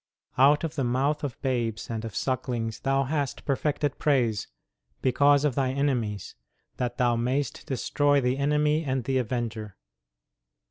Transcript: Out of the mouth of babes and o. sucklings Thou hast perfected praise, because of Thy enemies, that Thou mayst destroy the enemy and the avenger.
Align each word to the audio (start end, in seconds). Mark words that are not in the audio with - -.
Out 0.39 0.63
of 0.63 0.73
the 0.73 0.83
mouth 0.83 1.23
of 1.23 1.39
babes 1.43 1.87
and 1.87 2.03
o. 2.03 2.09
sucklings 2.09 2.79
Thou 2.79 3.03
hast 3.03 3.45
perfected 3.45 3.99
praise, 3.99 4.47
because 5.03 5.45
of 5.45 5.53
Thy 5.53 5.73
enemies, 5.73 6.33
that 6.77 6.97
Thou 6.97 7.15
mayst 7.15 7.67
destroy 7.67 8.19
the 8.19 8.35
enemy 8.39 8.83
and 8.83 9.03
the 9.03 9.19
avenger. 9.19 9.77